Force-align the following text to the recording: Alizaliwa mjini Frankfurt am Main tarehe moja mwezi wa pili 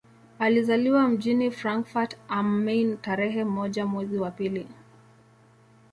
Alizaliwa 0.39 1.07
mjini 1.07 1.51
Frankfurt 1.51 2.17
am 2.29 2.63
Main 2.63 2.97
tarehe 3.01 3.43
moja 3.43 3.85
mwezi 3.85 4.17
wa 4.17 4.31
pili 4.31 4.67